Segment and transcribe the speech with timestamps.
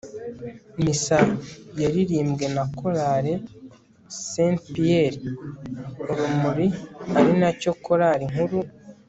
[0.83, 1.19] missa
[1.81, 3.33] yaririmbwe na chorale
[4.27, 4.33] st
[4.71, 5.19] pierre
[6.01, 6.67] urumuri
[7.17, 8.59] ari nayo chorale nkuru